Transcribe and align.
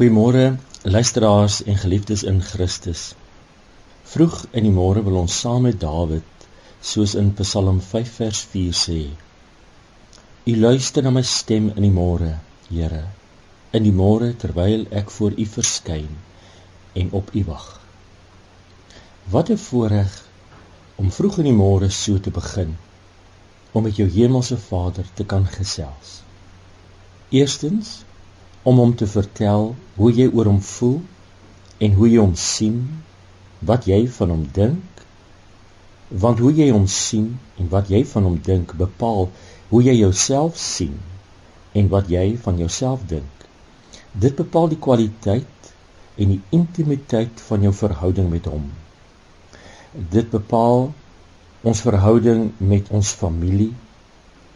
Goeiemôre 0.00 0.56
luisteraars 0.82 1.62
en 1.62 1.76
geliefdes 1.76 2.22
in 2.22 2.38
Christus. 2.42 3.00
Vroeg 4.08 4.46
in 4.56 4.64
die 4.64 4.72
môre 4.72 5.02
wil 5.04 5.18
ons 5.20 5.34
saam 5.42 5.66
met 5.68 5.76
Dawid, 5.82 6.46
soos 6.80 7.12
in 7.20 7.34
Psalm 7.36 7.82
5 7.88 8.14
vers 8.22 8.40
4 8.54 8.78
sê: 8.78 8.96
U 10.48 10.56
luister 10.56 11.04
na 11.04 11.12
my 11.12 11.24
stem 11.32 11.68
in 11.74 11.84
die 11.84 11.92
môre, 11.92 12.30
Here, 12.70 13.02
in 13.76 13.84
die 13.84 13.92
môre 14.00 14.32
terwyl 14.32 14.88
ek 15.02 15.12
voor 15.18 15.36
U 15.36 15.48
verskyn 15.58 16.08
en 16.96 17.12
op 17.20 17.36
U 17.36 17.44
wag. 17.52 17.70
Wat 19.36 19.52
'n 19.52 19.64
voorreg 19.68 20.18
om 20.96 21.12
vroeg 21.12 21.42
in 21.44 21.52
die 21.52 21.58
môre 21.62 21.90
so 22.02 22.16
te 22.18 22.32
begin 22.42 22.78
om 23.72 23.84
met 23.84 24.00
jou 24.00 24.08
hemelse 24.08 24.56
Vader 24.56 25.04
te 25.14 25.24
kan 25.24 25.44
gesels. 25.60 26.22
Eerstens 27.28 27.98
om 28.62 28.76
hom 28.76 28.92
te 28.96 29.06
vertel 29.08 29.74
hoe 29.96 30.10
jy 30.12 30.26
oor 30.28 30.48
hom 30.50 30.60
voel 30.60 30.98
en 31.80 31.94
hoe 31.96 32.08
jy 32.10 32.18
hom 32.20 32.34
sien, 32.36 32.80
wat 33.64 33.86
jy 33.88 34.02
van 34.18 34.32
hom 34.34 34.44
dink. 34.56 35.04
Want 36.10 36.42
hoe 36.42 36.50
jy 36.52 36.68
hom 36.72 36.86
sien 36.90 37.32
en 37.60 37.70
wat 37.72 37.88
jy 37.92 38.02
van 38.12 38.26
hom 38.26 38.36
dink 38.44 38.74
bepaal 38.76 39.28
hoe 39.70 39.82
jy 39.86 39.94
jouself 40.00 40.58
sien 40.58 40.96
en 41.78 41.88
wat 41.92 42.10
jy 42.10 42.34
van 42.44 42.58
jouself 42.58 43.04
dink. 43.08 43.46
Dit 44.12 44.36
bepaal 44.36 44.72
die 44.72 44.80
kwaliteit 44.82 45.70
en 46.20 46.34
die 46.34 46.40
intimiteit 46.56 47.40
van 47.46 47.62
jou 47.64 47.72
verhouding 47.72 48.28
met 48.32 48.48
hom. 48.50 48.66
Dit 49.94 50.32
bepaal 50.34 50.90
ons 51.62 51.84
verhouding 51.86 52.50
met 52.58 52.90
ons 52.90 53.14
familie. 53.22 53.70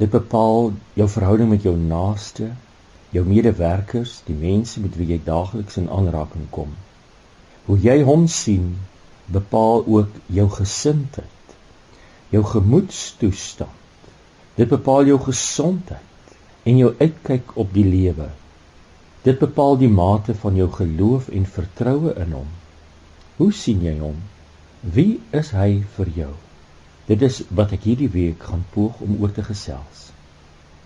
Dit 0.01 0.11
bepaal 0.11 0.73
jou 0.99 1.09
verhouding 1.09 1.53
met 1.55 1.63
jou 1.65 1.77
naaste 1.79 2.51
jou 3.15 3.23
medewerkers, 3.27 4.19
die 4.27 4.35
mense 4.35 4.81
met 4.83 4.97
wie 4.99 5.07
jy 5.13 5.21
daagliks 5.23 5.79
in 5.79 5.87
aanraking 5.93 6.49
kom. 6.55 6.73
Hoe 7.69 7.79
jy 7.81 8.01
hom 8.07 8.27
sien, 8.29 8.75
bepaal 9.33 9.85
ook 9.87 10.19
jou 10.27 10.49
gesindheid, 10.51 11.55
jou 12.35 12.43
gemoedstoestand. 12.45 13.83
Dit 14.59 14.71
bepaal 14.71 15.09
jou 15.09 15.19
gesondheid 15.23 16.35
en 16.67 16.79
jou 16.79 16.91
uitkyk 16.99 17.55
op 17.59 17.73
die 17.75 17.87
lewe. 17.87 18.29
Dit 19.25 19.41
bepaal 19.41 19.79
die 19.81 19.91
mate 19.91 20.35
van 20.43 20.59
jou 20.59 20.69
geloof 20.71 21.31
en 21.33 21.47
vertroue 21.49 22.15
in 22.21 22.35
hom. 22.37 22.51
Hoe 23.39 23.51
sien 23.53 23.83
jy 23.83 23.97
hom? 23.99 24.19
Wie 24.81 25.21
is 25.35 25.51
hy 25.57 25.83
vir 25.97 26.11
jou? 26.19 26.33
Dit 27.09 27.23
is 27.25 27.43
wat 27.51 27.73
ek 27.77 27.87
hierdie 27.89 28.11
week 28.13 28.45
gaan 28.51 28.67
poog 28.75 29.01
om 29.05 29.17
oor 29.21 29.33
te 29.33 29.43
gesels. 29.47 30.11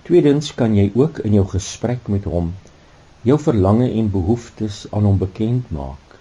Tweedens 0.08 0.54
kan 0.56 0.72
jy 0.72 0.86
ook 0.96 1.18
in 1.28 1.34
jou 1.36 1.44
gesprek 1.52 2.06
met 2.08 2.24
hom 2.24 2.54
jou 3.28 3.34
verlange 3.44 3.90
en 3.92 4.06
behoeftes 4.08 4.86
aan 4.88 5.04
hom 5.04 5.18
bekend 5.20 5.66
maak 5.68 6.14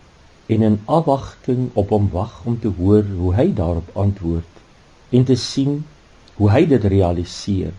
en 0.52 0.64
in 0.68 0.74
afwagting 0.96 1.70
op 1.80 1.94
hom 1.96 2.10
wag 2.12 2.34
om 2.52 2.58
te 2.60 2.68
hoor 2.80 3.06
hoe 3.20 3.30
hy 3.38 3.46
daarop 3.56 3.94
antwoord 4.04 5.14
en 5.16 5.24
te 5.30 5.38
sien 5.40 5.78
hoe 6.36 6.50
hy 6.52 6.66
dit 6.74 6.88
realiseer 6.94 7.72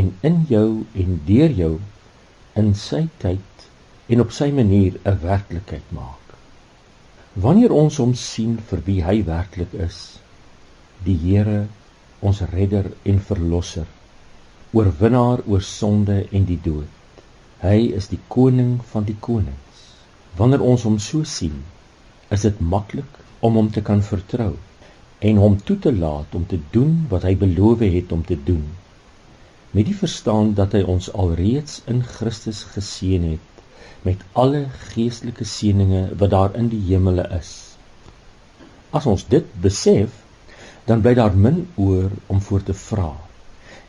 en 0.00 0.08
in 0.30 0.38
jou 0.48 0.68
en 1.04 1.18
deur 1.26 1.52
jou 1.58 1.72
in 2.62 2.70
sy 2.84 3.02
tyd 3.24 3.66
en 4.16 4.24
op 4.24 4.32
sy 4.36 4.48
manier 4.60 4.96
'n 5.04 5.18
werklikheid 5.26 5.90
maak. 5.98 6.32
Wanneer 7.34 7.72
ons 7.82 8.00
hom 8.00 8.14
sien 8.14 8.56
vir 8.70 8.80
wie 8.88 9.02
hy 9.04 9.18
werklik 9.28 9.76
is, 9.88 10.00
die 11.04 11.18
Here, 11.26 11.66
ons 12.20 12.40
redder 12.40 12.90
en 13.04 13.20
verlosser, 13.20 13.86
oorwinnaar 14.74 15.38
oor 15.46 15.62
sonde 15.62 16.14
en 16.34 16.46
die 16.48 16.58
dood. 16.62 17.20
Hy 17.62 17.76
is 17.94 18.08
die 18.10 18.18
koning 18.34 18.72
van 18.90 19.04
die 19.06 19.16
konings. 19.22 19.82
Wanneer 20.38 20.64
ons 20.66 20.82
hom 20.88 20.96
so 20.98 21.22
sien, 21.22 21.60
is 22.34 22.42
dit 22.42 22.62
maklik 22.72 23.20
om 23.46 23.54
hom 23.60 23.68
te 23.70 23.84
kan 23.86 24.02
vertrou 24.02 24.56
en 25.28 25.38
hom 25.38 25.54
toe 25.68 25.76
te 25.84 25.92
laat 25.94 26.34
om 26.34 26.46
te 26.50 26.58
doen 26.74 26.96
wat 27.12 27.22
hy 27.28 27.36
beloof 27.38 27.84
het 27.86 28.10
om 28.16 28.24
te 28.26 28.36
doen. 28.48 28.64
Met 29.70 29.86
die 29.86 29.94
verstaan 29.96 30.50
dat 30.58 30.74
hy 30.74 30.82
ons 30.90 31.06
alreeds 31.12 31.78
in 31.90 32.02
Christus 32.16 32.64
geseën 32.74 33.28
het 33.30 33.62
met 34.04 34.24
alle 34.42 34.64
geestelike 34.90 35.46
seënings 35.48 36.16
wat 36.20 36.34
daar 36.34 36.58
in 36.58 36.66
die 36.72 36.82
hemele 36.88 37.28
is. 37.38 37.52
As 38.90 39.06
ons 39.06 39.22
dit 39.30 39.46
besef, 39.62 40.18
dan 40.90 41.00
bly 41.06 41.14
daar 41.16 41.38
min 41.46 41.62
oor 41.80 42.10
om 42.26 42.42
voor 42.42 42.66
te 42.66 42.74
vra 42.74 43.12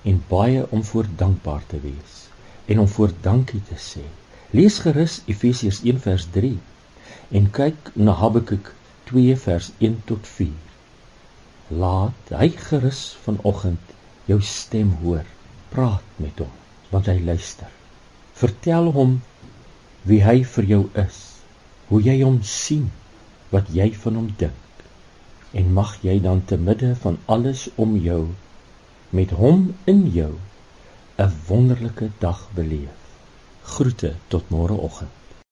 en 0.05 0.21
baie 0.29 0.63
om 0.69 0.83
voor 0.83 1.07
dankbaar 1.17 1.63
te 1.67 1.79
wees 1.81 2.15
en 2.65 2.79
om 2.79 2.87
voor 2.87 3.13
dankie 3.21 3.61
te 3.69 3.77
sê. 3.81 4.03
Lees 4.49 4.77
gerus 4.85 5.21
Efesiërs 5.25 5.81
1 5.83 6.01
vers 6.01 6.27
3 6.33 6.51
en 7.39 7.49
kyk 7.57 7.91
na 7.93 8.13
Habakuk 8.21 8.73
2 9.09 9.37
vers 9.45 9.71
1 9.77 9.97
tot 10.09 10.27
4. 10.27 10.51
Laat 11.81 12.33
hy 12.41 12.49
gerus 12.67 13.01
vanoggend 13.25 13.95
jou 14.29 14.41
stem 14.41 14.93
hoor. 15.01 15.25
Praat 15.73 16.21
met 16.21 16.37
hom 16.41 16.53
want 16.93 17.09
hy 17.09 17.17
luister. 17.25 17.69
Vertel 18.37 18.91
hom 18.95 19.17
wie 20.05 20.21
hy 20.23 20.43
vir 20.45 20.67
jou 20.69 20.81
is, 21.01 21.17
hoe 21.89 21.99
jy 22.05 22.19
hom 22.21 22.37
sien, 22.45 22.85
wat 23.51 23.71
jy 23.73 23.89
van 24.03 24.19
hom 24.21 24.29
dink. 24.37 24.83
En 25.57 25.73
mag 25.73 25.95
jy 26.05 26.19
dan 26.21 26.43
te 26.45 26.59
midde 26.61 26.93
van 27.01 27.17
alles 27.31 27.65
om 27.81 27.97
jou 27.97 28.21
met 29.09 29.29
hom 29.29 29.75
in 29.83 30.09
jou 30.11 30.33
'n 31.17 31.31
wonderlike 31.47 32.09
dag 32.17 32.49
beleef. 32.53 32.95
Groete 33.61 34.15
tot 34.27 34.49
môreoggend. 34.49 35.24